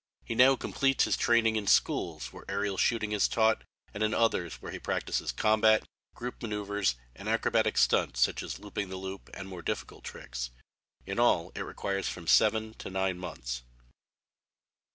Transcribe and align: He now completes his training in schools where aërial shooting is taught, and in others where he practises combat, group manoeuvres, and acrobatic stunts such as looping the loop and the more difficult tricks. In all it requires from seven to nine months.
He 0.25 0.33
now 0.33 0.55
completes 0.55 1.03
his 1.03 1.15
training 1.15 1.57
in 1.57 1.67
schools 1.67 2.33
where 2.33 2.43
aërial 2.45 2.79
shooting 2.79 3.11
is 3.11 3.27
taught, 3.27 3.63
and 3.93 4.01
in 4.01 4.15
others 4.15 4.55
where 4.55 4.71
he 4.71 4.79
practises 4.79 5.31
combat, 5.31 5.83
group 6.15 6.41
manoeuvres, 6.41 6.95
and 7.15 7.29
acrobatic 7.29 7.77
stunts 7.77 8.19
such 8.19 8.41
as 8.41 8.57
looping 8.57 8.89
the 8.89 8.97
loop 8.97 9.29
and 9.35 9.45
the 9.45 9.49
more 9.51 9.61
difficult 9.61 10.03
tricks. 10.03 10.49
In 11.05 11.19
all 11.19 11.51
it 11.53 11.61
requires 11.61 12.09
from 12.09 12.25
seven 12.25 12.73
to 12.79 12.89
nine 12.89 13.19
months. 13.19 13.61